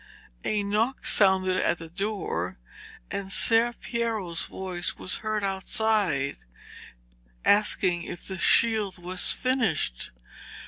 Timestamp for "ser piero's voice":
3.31-4.97